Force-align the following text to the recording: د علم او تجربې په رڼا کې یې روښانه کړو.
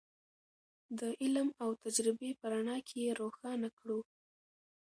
د 0.99 1.01
علم 1.21 1.47
او 1.63 1.69
تجربې 1.83 2.31
په 2.39 2.45
رڼا 2.51 2.77
کې 2.87 2.97
یې 3.05 3.11
روښانه 3.21 3.69
کړو. 3.77 3.99